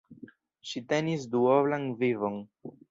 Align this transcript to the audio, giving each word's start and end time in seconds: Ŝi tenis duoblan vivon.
Ŝi 0.71 0.83
tenis 0.93 1.29
duoblan 1.37 1.89
vivon. 2.03 2.45